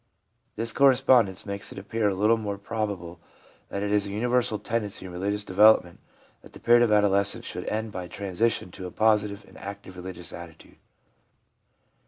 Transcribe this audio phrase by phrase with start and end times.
[0.55, 3.19] This correspondence makes it appear a little more probable
[3.69, 5.99] that it is a universal tendency in religious development
[6.41, 10.33] that the period of adolescence should end by transition to a positive and active religious
[10.33, 10.77] attitude.